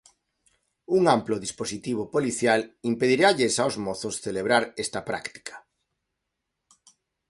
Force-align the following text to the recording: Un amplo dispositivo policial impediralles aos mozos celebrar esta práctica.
Un 0.97 1.03
amplo 1.15 1.35
dispositivo 1.45 2.03
policial 2.15 2.59
impediralles 2.91 3.53
aos 3.57 3.75
mozos 3.85 4.15
celebrar 4.25 4.63
esta 4.83 5.01
práctica. 5.09 5.55